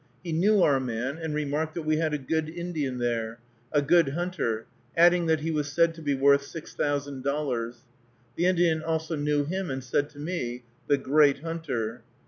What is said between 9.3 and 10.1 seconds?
him, and said